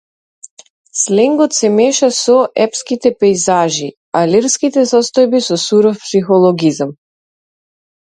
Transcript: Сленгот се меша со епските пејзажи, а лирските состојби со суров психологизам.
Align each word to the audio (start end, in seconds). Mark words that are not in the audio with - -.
Сленгот 1.01 1.57
се 1.57 1.69
меша 1.73 2.09
со 2.21 2.39
епските 2.65 3.13
пејзажи, 3.21 3.93
а 4.21 4.25
лирските 4.33 4.89
состојби 4.95 5.45
со 5.53 5.63
суров 5.69 6.05
психологизам. 6.09 7.01